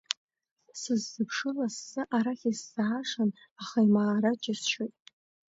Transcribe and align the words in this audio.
Сыззыԥшу 0.79 1.51
лассы 1.57 2.01
арахь 2.15 2.45
исзаашан, 2.51 3.29
аха 3.61 3.79
имаара 3.87 4.31
џьысшьоит… 4.41 4.95